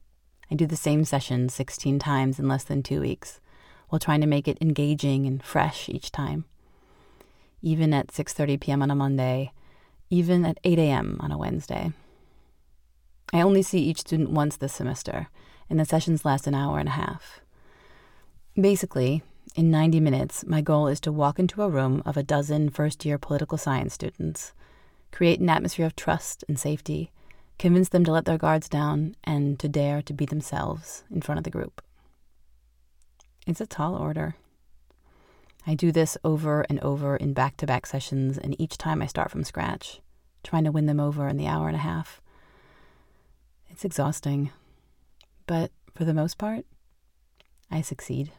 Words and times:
I 0.51 0.55
do 0.55 0.67
the 0.67 0.77
same 0.77 1.05
session 1.05 1.49
16 1.49 1.99
times 1.99 2.39
in 2.39 2.49
less 2.49 2.65
than 2.65 2.83
two 2.83 3.01
weeks 3.01 3.41
while 3.89 3.99
trying 3.99 4.21
to 4.21 4.27
make 4.27 4.49
it 4.49 4.59
engaging 4.61 5.27
and 5.27 5.43
fresh 5.43 5.89
each 5.89 6.11
time. 6.11 6.45
Even 7.63 7.95
at 7.95 8.09
6:30 8.09 8.61
p.m. 8.61 8.83
on 8.83 8.91
a 8.91 8.95
Monday, 8.95 9.53
even 10.11 10.45
at 10.45 10.59
8 10.65 10.79
a.m. 10.79 11.19
on 11.21 11.33
a 11.33 11.39
Wednesday. 11.39 11.93
I 13.33 13.41
only 13.41 13.63
see 13.63 13.79
each 13.79 14.01
student 14.01 14.31
once 14.31 14.57
this 14.57 14.75
semester, 14.75 15.29
and 15.71 15.81
the 15.81 15.85
sessions 15.85 16.25
last 16.25 16.47
an 16.47 16.55
hour 16.55 16.79
and 16.79 16.89
a 16.89 16.93
half. 16.93 17.41
Basically, 18.55 19.23
in 19.57 19.71
90 19.71 20.01
minutes, 20.01 20.45
my 20.45 20.61
goal 20.61 20.89
is 20.89 21.01
to 21.01 21.13
walk 21.13 21.39
into 21.39 21.63
a 21.63 21.71
room 21.71 22.03
of 22.05 22.17
a 22.17 22.23
dozen 22.23 22.71
first 22.71 23.05
year 23.05 23.19
political 23.19 23.57
science 23.57 23.95
students, 23.95 24.53
create 25.11 25.41
an 25.41 25.49
atmosphere 25.49 25.87
of 25.87 25.97
trust 25.97 26.45
and 26.49 26.59
safety, 26.59 27.13
convince 27.59 27.89
them 27.89 28.05
to 28.05 28.13
let 28.13 28.25
their 28.25 28.39
guards 28.39 28.69
down, 28.69 29.17
and 29.25 29.59
to 29.59 29.69
dare 29.69 30.03
to 30.03 30.13
be 30.13 30.27
themselves 30.27 31.05
in 31.11 31.23
front 31.23 31.39
of 31.39 31.45
the 31.45 31.51
group. 31.51 31.83
It's 33.47 33.61
a 33.61 33.67
tall 33.67 33.95
order. 33.95 34.37
I 35.67 35.75
do 35.75 35.93
this 35.93 36.19
over 36.25 36.63
and 36.69 36.79
over 36.81 37.17
in 37.17 37.33
back 37.33 37.57
to 37.59 37.67
back 37.67 37.87
sessions, 37.87 38.37
and 38.37 38.61
each 38.61 38.77
time 38.77 39.01
I 39.01 39.07
start 39.07 39.31
from 39.31 39.45
scratch, 39.45 40.01
trying 40.43 40.65
to 40.65 40.73
win 40.73 40.87
them 40.87 41.01
over 41.01 41.29
in 41.29 41.37
the 41.37 41.47
hour 41.47 41.69
and 41.69 41.77
a 41.77 41.81
half. 41.81 42.21
It's 43.71 43.85
exhausting, 43.85 44.51
but 45.47 45.71
for 45.95 46.05
the 46.05 46.15
most 46.15 46.39
part, 46.39 46.65
I 47.71 47.81
succeed. 47.81 48.33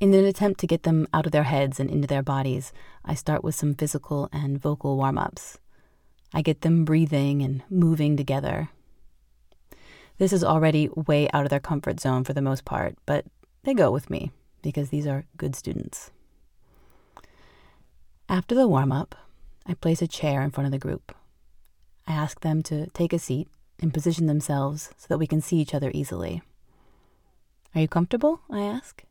In 0.00 0.14
an 0.14 0.24
attempt 0.24 0.58
to 0.60 0.66
get 0.66 0.82
them 0.82 1.06
out 1.14 1.26
of 1.26 1.32
their 1.32 1.44
heads 1.44 1.78
and 1.78 1.88
into 1.88 2.08
their 2.08 2.22
bodies, 2.22 2.72
I 3.04 3.14
start 3.14 3.44
with 3.44 3.54
some 3.54 3.74
physical 3.74 4.28
and 4.32 4.60
vocal 4.60 4.96
warm 4.96 5.16
ups. 5.16 5.58
I 6.34 6.42
get 6.42 6.62
them 6.62 6.84
breathing 6.84 7.42
and 7.42 7.62
moving 7.68 8.16
together. 8.16 8.70
This 10.18 10.32
is 10.32 10.44
already 10.44 10.88
way 10.94 11.28
out 11.32 11.44
of 11.44 11.50
their 11.50 11.60
comfort 11.60 12.00
zone 12.00 12.24
for 12.24 12.32
the 12.32 12.42
most 12.42 12.64
part, 12.64 12.96
but 13.06 13.26
they 13.64 13.74
go 13.74 13.90
with 13.90 14.08
me 14.08 14.30
because 14.62 14.88
these 14.90 15.06
are 15.06 15.24
good 15.36 15.54
students. 15.54 16.10
After 18.28 18.54
the 18.54 18.68
warm 18.68 18.92
up, 18.92 19.14
I 19.66 19.74
place 19.74 20.00
a 20.00 20.08
chair 20.08 20.42
in 20.42 20.50
front 20.50 20.66
of 20.66 20.72
the 20.72 20.78
group. 20.78 21.14
I 22.06 22.12
ask 22.12 22.40
them 22.40 22.62
to 22.64 22.86
take 22.90 23.12
a 23.12 23.18
seat 23.18 23.48
and 23.80 23.92
position 23.92 24.26
themselves 24.26 24.90
so 24.96 25.06
that 25.08 25.18
we 25.18 25.26
can 25.26 25.40
see 25.40 25.58
each 25.58 25.74
other 25.74 25.90
easily. 25.92 26.42
Are 27.74 27.80
you 27.80 27.88
comfortable? 27.88 28.40
I 28.50 28.60
ask. 28.60 29.02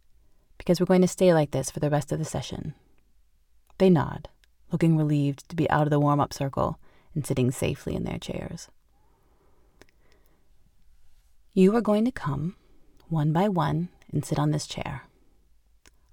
Because 0.57 0.79
we're 0.79 0.85
going 0.85 1.01
to 1.01 1.07
stay 1.07 1.33
like 1.33 1.51
this 1.51 1.71
for 1.71 1.79
the 1.79 1.89
rest 1.89 2.11
of 2.11 2.19
the 2.19 2.25
session. 2.25 2.73
They 3.77 3.89
nod, 3.89 4.29
looking 4.71 4.97
relieved 4.97 5.49
to 5.49 5.55
be 5.55 5.69
out 5.69 5.83
of 5.83 5.89
the 5.89 5.99
warm 5.99 6.19
up 6.19 6.33
circle 6.33 6.79
and 7.13 7.25
sitting 7.25 7.51
safely 7.51 7.95
in 7.95 8.03
their 8.03 8.17
chairs. 8.17 8.69
You 11.53 11.75
are 11.75 11.81
going 11.81 12.05
to 12.05 12.11
come, 12.11 12.55
one 13.09 13.33
by 13.33 13.49
one, 13.49 13.89
and 14.11 14.23
sit 14.23 14.39
on 14.39 14.51
this 14.51 14.65
chair. 14.65 15.03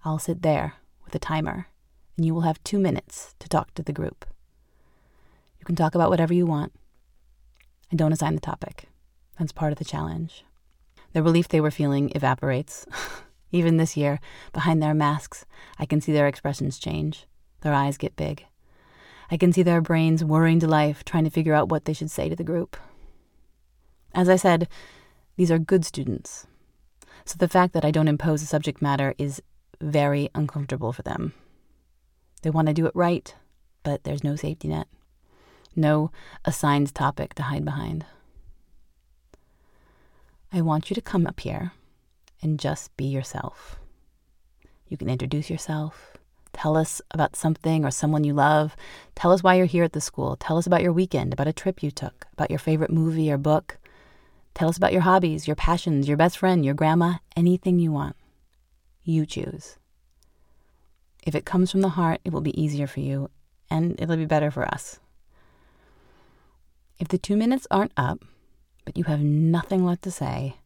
I'll 0.05 0.19
sit 0.19 0.43
there 0.43 0.75
with 1.05 1.15
a 1.15 1.19
timer, 1.19 1.69
and 2.17 2.27
you 2.27 2.35
will 2.35 2.43
have 2.43 2.63
two 2.65 2.79
minutes 2.79 3.35
to 3.39 3.49
talk 3.49 3.73
to 3.75 3.83
the 3.83 3.93
group. 3.93 4.27
You 5.59 5.65
can 5.65 5.77
talk 5.77 5.95
about 5.95 6.11
whatever 6.11 6.35
you 6.35 6.47
want. 6.47 6.73
I 7.93 7.97
don't 7.97 8.13
assign 8.13 8.35
the 8.35 8.41
topic. 8.41 8.89
That's 9.39 9.53
part 9.53 9.73
of 9.73 9.79
the 9.79 9.85
challenge. 9.85 10.45
The 11.13 11.23
relief 11.23 11.49
they 11.49 11.61
were 11.61 11.71
feeling 11.71 12.11
evaporates. 12.15 12.87
Even 13.53 13.77
this 13.77 13.97
year, 13.97 14.21
behind 14.53 14.83
their 14.83 14.93
masks, 14.93 15.47
I 15.79 15.87
can 15.87 16.01
see 16.01 16.13
their 16.13 16.27
expressions 16.27 16.79
change. 16.79 17.27
Their 17.63 17.73
eyes 17.73 17.97
get 17.97 18.17
big. 18.17 18.45
I 19.31 19.37
can 19.37 19.53
see 19.53 19.63
their 19.63 19.81
brains 19.81 20.25
whirring 20.25 20.61
to 20.61 20.67
life, 20.67 21.05
trying 21.05 21.25
to 21.25 21.31
figure 21.31 21.55
out 21.55 21.69
what 21.69 21.85
they 21.85 21.93
should 21.93 22.11
say 22.11 22.29
to 22.29 22.37
the 22.37 22.45
group. 22.45 22.77
As 24.15 24.29
I 24.29 24.37
said, 24.37 24.69
these 25.37 25.51
are 25.51 25.59
good 25.59 25.85
students. 25.85 26.47
So 27.25 27.37
the 27.39 27.49
fact 27.49 27.75
that 27.75 27.85
I 27.85 27.91
don't 27.91 28.09
impose 28.09 28.43
a 28.43 28.47
subject 28.47 28.81
matter 28.81 29.15
is 29.19 29.43
very 29.81 30.31
uncomfortable 30.35 30.93
for 30.93 31.03
them. 31.03 31.35
They 32.43 32.51
want 32.51 32.69
to 32.69 32.75
do 32.75 32.87
it 32.87 32.95
right, 32.95 33.35
but 33.83 34.05
there's 34.05 34.25
no 34.25 34.35
safety 34.35 34.69
net, 34.69 34.89
no 35.77 36.11
assigned 36.45 36.95
topic 36.95 37.35
to 37.35 37.45
hide 37.45 37.65
behind. 37.65 38.07
I 40.53 40.63
want 40.63 40.89
you 40.89 40.95
to 40.95 41.03
come 41.03 41.27
up 41.27 41.41
here 41.41 41.73
and 42.41 42.59
just 42.59 42.97
be 42.97 43.05
yourself. 43.05 43.79
You 44.89 44.97
can 44.97 45.11
introduce 45.11 45.51
yourself, 45.51 46.17
tell 46.59 46.77
us 46.77 47.01
about 47.13 47.37
something 47.37 47.85
or 47.85 47.91
someone 47.93 48.25
you 48.25 48.35
love, 48.35 48.75
tell 49.15 49.31
us 49.31 49.45
why 49.45 49.55
you're 49.55 49.65
here 49.65 49.85
at 49.85 49.93
the 49.93 50.01
school, 50.01 50.35
tell 50.35 50.59
us 50.59 50.67
about 50.67 50.83
your 50.83 50.93
weekend, 50.93 51.33
about 51.33 51.47
a 51.47 51.53
trip 51.53 51.85
you 51.85 51.91
took, 51.93 52.27
about 52.33 52.51
your 52.51 52.59
favorite 52.59 52.91
movie 52.91 53.31
or 53.31 53.39
book. 53.39 53.79
Tell 54.55 54.69
us 54.69 54.77
about 54.77 54.93
your 54.93 55.03
hobbies, 55.03 55.47
your 55.47 55.55
passions, 55.55 56.09
your 56.09 56.17
best 56.17 56.37
friend, 56.37 56.65
your 56.65 56.75
grandma, 56.75 57.19
anything 57.37 57.79
you 57.79 57.93
want. 57.93 58.17
You 59.05 59.25
choose. 59.25 59.79
If 61.25 61.37
it 61.37 61.47
comes 61.47 61.71
from 61.71 61.81
the 61.81 61.91
heart, 61.91 62.21
it 62.25 62.33
will 62.33 62.41
be 62.41 62.61
easier 62.61 62.89
for 62.89 62.99
you 62.99 63.31
and 63.71 63.95
it'll 64.01 64.17
be 64.17 64.27
better 64.27 64.51
for 64.51 64.65
us. 64.65 64.99
If 66.99 67.07
the 67.07 67.19
two 67.19 67.37
minutes 67.37 67.69
aren't 67.71 67.93
up, 67.97 68.25
but 68.85 68.99
you 68.99 69.05
have 69.05 69.21
nothing 69.21 69.87
left 69.87 70.03
to 70.03 70.11
say, 70.11 70.57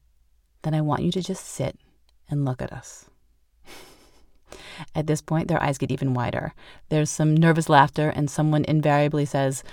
then 0.63 0.73
I 0.73 0.81
want 0.81 1.03
you 1.03 1.13
to 1.13 1.23
just 1.23 1.45
sit 1.45 1.79
and 2.31 2.47
look 2.47 2.63
at 2.63 2.73
us. 2.73 3.11
At 4.95 5.07
this 5.07 5.21
point, 5.21 5.49
their 5.49 5.63
eyes 5.63 5.79
get 5.79 5.91
even 5.91 6.15
wider. 6.15 6.55
There's 6.89 7.11
some 7.11 7.37
nervous 7.37 7.69
laughter, 7.69 8.09
and 8.11 8.31
someone 8.31 8.65
invariably 8.65 9.25
says, 9.25 9.65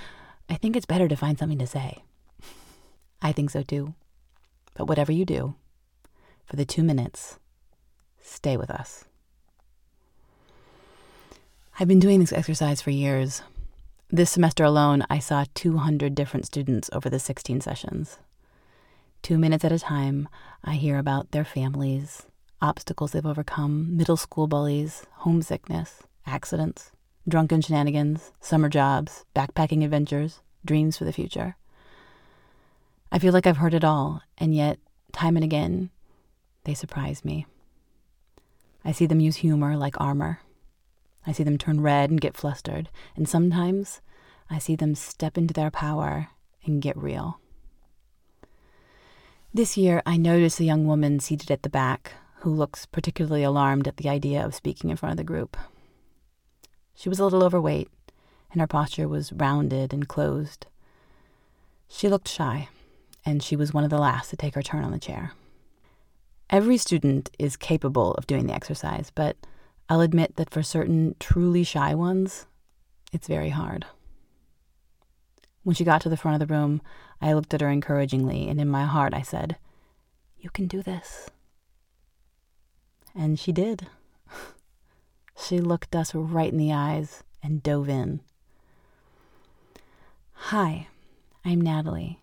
I 0.50 0.56
think 0.56 0.76
it's 0.76 0.86
better 0.86 1.08
to 1.08 1.16
find 1.16 1.38
something 1.38 1.60
to 1.60 1.68
say. 1.68 2.04
I 3.22 3.32
think 3.32 3.50
so 3.50 3.62
too. 3.64 3.94
But 4.76 4.86
whatever 4.86 5.12
you 5.12 5.26
do, 5.26 5.56
for 6.46 6.56
the 6.56 6.66
two 6.66 6.84
minutes, 6.84 7.38
stay 8.22 8.58
with 8.58 8.70
us. 8.70 9.06
I've 11.80 11.88
been 11.88 12.00
doing 12.00 12.20
this 12.20 12.34
exercise 12.34 12.82
for 12.82 12.92
years. 12.92 13.42
This 14.10 14.32
semester 14.32 14.64
alone, 14.64 15.04
I 15.10 15.20
saw 15.20 15.46
200 15.54 16.16
different 16.16 16.46
students 16.46 16.90
over 16.92 17.10
the 17.10 17.20
16 17.20 17.62
sessions. 17.62 18.18
Two 19.22 19.38
minutes 19.38 19.64
at 19.64 19.72
a 19.72 19.80
time, 19.80 20.28
I 20.64 20.74
hear 20.74 20.98
about 20.98 21.32
their 21.32 21.46
families, 21.46 22.24
obstacles 22.62 23.12
they've 23.12 23.26
overcome, 23.26 23.96
middle 23.96 24.18
school 24.18 24.48
bullies, 24.48 25.06
homesickness, 25.18 26.04
accidents, 26.26 26.92
drunken 27.28 27.62
shenanigans, 27.62 28.32
summer 28.40 28.70
jobs, 28.70 29.26
backpacking 29.36 29.84
adventures, 29.84 30.42
dreams 30.66 30.98
for 30.98 31.06
the 31.06 31.14
future. 31.14 31.56
I 33.12 33.20
feel 33.20 33.34
like 33.34 33.48
I've 33.48 33.58
heard 33.58 33.74
it 33.74 33.84
all, 33.84 34.22
and 34.38 34.54
yet, 34.54 34.80
time 35.12 35.36
and 35.36 35.44
again, 35.44 35.90
they 36.66 36.74
surprise 36.74 37.26
me. 37.26 37.46
I 38.84 38.92
see 38.92 39.06
them 39.06 39.20
use 39.20 39.38
humor 39.38 39.76
like 39.76 40.00
armor. 40.00 40.42
I 41.26 41.32
see 41.32 41.44
them 41.44 41.58
turn 41.58 41.82
red 41.82 42.10
and 42.10 42.22
get 42.22 42.38
flustered, 42.38 42.90
and 43.16 43.28
sometimes 43.28 44.02
I 44.50 44.60
see 44.60 44.76
them 44.76 44.96
step 44.96 45.38
into 45.38 45.54
their 45.54 45.72
power 45.72 46.30
and 46.66 46.82
get 46.82 46.98
real. 46.98 47.40
This 49.54 49.78
year, 49.78 50.02
I 50.06 50.18
notice 50.18 50.60
a 50.60 50.64
young 50.66 50.86
woman 50.86 51.20
seated 51.20 51.50
at 51.50 51.64
the 51.64 51.70
back 51.70 52.14
who 52.40 52.54
looks 52.54 52.86
particularly 52.86 53.44
alarmed 53.44 53.88
at 53.88 53.98
the 53.98 54.10
idea 54.10 54.44
of 54.46 54.56
speaking 54.56 54.90
in 54.90 54.96
front 54.96 55.12
of 55.12 55.18
the 55.18 55.24
group. 55.24 55.58
She 56.96 57.10
was 57.10 57.20
a 57.20 57.24
little 57.24 57.44
overweight, 57.44 57.90
and 58.52 58.62
her 58.62 58.68
posture 58.68 59.08
was 59.08 59.34
rounded 59.34 59.94
and 59.94 60.08
closed. 60.08 60.66
She 61.88 62.08
looked 62.08 62.28
shy, 62.28 62.70
and 63.26 63.44
she 63.44 63.56
was 63.56 63.74
one 63.74 63.84
of 63.84 63.90
the 63.90 64.00
last 64.00 64.30
to 64.30 64.38
take 64.38 64.56
her 64.56 64.62
turn 64.62 64.84
on 64.84 64.92
the 64.92 65.00
chair. 65.00 65.34
Every 66.50 66.78
student 66.78 67.30
is 67.38 67.58
capable 67.58 68.14
of 68.14 68.26
doing 68.26 68.48
the 68.48 68.54
exercise, 68.54 69.12
but 69.14 69.36
I'll 69.90 70.02
admit 70.02 70.36
that 70.38 70.50
for 70.50 70.64
certain 70.64 71.16
truly 71.20 71.64
shy 71.64 71.94
ones, 71.94 72.48
it's 73.12 73.28
very 73.28 73.50
hard. 73.50 73.86
When 75.64 75.76
she 75.76 75.84
got 75.84 76.02
to 76.02 76.10
the 76.10 76.18
front 76.18 76.42
of 76.42 76.48
the 76.48 76.54
room, 76.54 76.82
I 77.22 77.34
looked 77.34 77.54
at 77.54 77.62
her 77.62 77.70
encouragingly, 77.70 78.48
and 78.48 78.62
in 78.62 78.70
my 78.70 78.86
heart 78.86 79.14
I 79.14 79.24
said, 79.24 79.58
You 80.40 80.50
can 80.50 80.68
do 80.68 80.82
this. 80.82 81.30
And 83.16 83.40
she 83.40 83.52
did. 83.52 83.88
she 85.48 85.60
looked 85.60 85.96
us 85.96 86.14
right 86.14 86.52
in 86.52 86.58
the 86.58 86.74
eyes 86.74 87.24
and 87.44 87.64
dove 87.64 87.90
in. 87.90 88.22
Hi, 90.34 90.88
I'm 91.44 91.62
Natalie. 91.62 92.22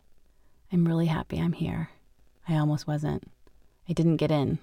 I'm 0.72 0.86
really 0.86 1.06
happy 1.06 1.38
I'm 1.38 1.52
here. 1.52 1.90
I 2.48 2.56
almost 2.56 2.86
wasn't. 2.86 3.30
I 3.88 3.92
didn't 3.92 4.16
get 4.16 4.30
in. 4.30 4.58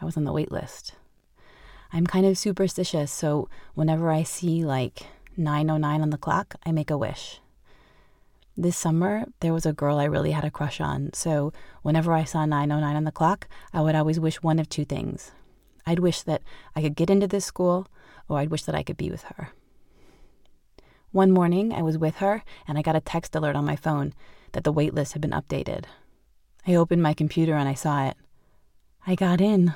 I 0.00 0.04
was 0.04 0.16
on 0.16 0.24
the 0.24 0.32
wait 0.32 0.52
list. 0.52 0.94
I'm 1.92 2.06
kind 2.06 2.26
of 2.26 2.36
superstitious, 2.36 3.10
so 3.10 3.48
whenever 3.74 4.10
I 4.10 4.22
see 4.22 4.64
like 4.64 5.06
909 5.36 6.02
on 6.02 6.10
the 6.10 6.18
clock, 6.18 6.56
I 6.64 6.72
make 6.72 6.90
a 6.90 6.98
wish. 6.98 7.40
This 8.58 8.76
summer, 8.78 9.26
there 9.40 9.52
was 9.52 9.66
a 9.66 9.74
girl 9.74 9.98
I 9.98 10.04
really 10.04 10.30
had 10.30 10.44
a 10.44 10.50
crush 10.50 10.80
on, 10.80 11.10
so 11.12 11.52
whenever 11.82 12.14
I 12.14 12.24
saw 12.24 12.46
909 12.46 12.96
on 12.96 13.04
the 13.04 13.12
clock, 13.12 13.48
I 13.74 13.82
would 13.82 13.94
always 13.94 14.18
wish 14.18 14.42
one 14.42 14.58
of 14.58 14.66
two 14.66 14.86
things. 14.86 15.32
I'd 15.84 15.98
wish 15.98 16.22
that 16.22 16.40
I 16.74 16.80
could 16.80 16.96
get 16.96 17.10
into 17.10 17.26
this 17.26 17.44
school, 17.44 17.86
or 18.30 18.38
I'd 18.38 18.48
wish 18.48 18.62
that 18.62 18.74
I 18.74 18.82
could 18.82 18.96
be 18.96 19.10
with 19.10 19.24
her. 19.24 19.50
One 21.12 21.32
morning, 21.32 21.70
I 21.70 21.82
was 21.82 21.98
with 21.98 22.16
her, 22.16 22.42
and 22.66 22.78
I 22.78 22.82
got 22.82 22.96
a 22.96 23.00
text 23.02 23.36
alert 23.36 23.56
on 23.56 23.66
my 23.66 23.76
phone 23.76 24.14
that 24.52 24.64
the 24.64 24.72
wait 24.72 24.94
list 24.94 25.12
had 25.12 25.20
been 25.20 25.32
updated. 25.32 25.84
I 26.66 26.74
opened 26.76 27.02
my 27.02 27.12
computer 27.12 27.56
and 27.56 27.68
I 27.68 27.74
saw 27.74 28.06
it. 28.06 28.16
I 29.06 29.16
got 29.16 29.42
in. 29.42 29.74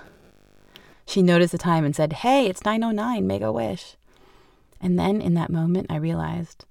She 1.04 1.20
noticed 1.20 1.52
the 1.52 1.58
time 1.58 1.84
and 1.84 1.94
said, 1.94 2.14
Hey, 2.14 2.46
it's 2.46 2.64
909, 2.64 3.26
make 3.26 3.42
a 3.42 3.52
wish. 3.52 3.96
And 4.80 4.98
then 4.98 5.20
in 5.20 5.34
that 5.34 5.50
moment, 5.50 5.88
I 5.90 5.96
realized 5.96 6.64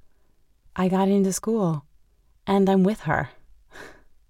I 0.76 0.88
got 0.88 1.08
into 1.08 1.32
school 1.32 1.86
and 2.50 2.68
I'm 2.68 2.84
with 2.84 3.02
her. 3.02 3.30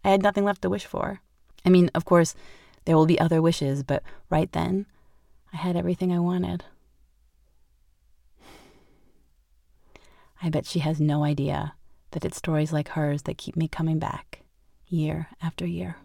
I 0.04 0.10
had 0.10 0.22
nothing 0.22 0.44
left 0.44 0.62
to 0.64 0.70
wish 0.70 0.86
for. 0.86 1.22
I 1.66 1.70
mean, 1.70 1.90
of 1.96 2.04
course, 2.04 2.36
there 2.84 2.96
will 2.98 3.06
be 3.06 3.20
other 3.20 3.42
wishes, 3.42 3.82
but 3.82 4.04
right 4.30 4.52
then, 4.52 4.86
I 5.54 5.58
had 5.58 5.78
everything 5.78 6.12
I 6.12 6.20
wanted. 6.20 6.66
I 10.44 10.50
bet 10.50 10.66
she 10.66 10.80
has 10.80 11.00
no 11.00 11.24
idea 11.24 11.76
that 12.12 12.26
it's 12.26 12.38
stories 12.38 12.74
like 12.74 12.90
hers 12.90 13.22
that 13.24 13.38
keep 13.38 13.56
me 13.56 13.70
coming 13.70 14.00
back 14.00 14.42
year 14.88 15.30
after 15.42 15.66
year. 15.66 15.96